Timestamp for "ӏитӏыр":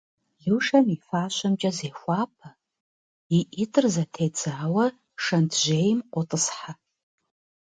3.51-3.85